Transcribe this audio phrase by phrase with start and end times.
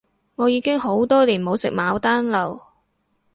[0.33, 2.59] 我已經好多年冇食牡丹樓